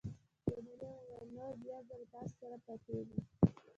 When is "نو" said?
1.35-1.45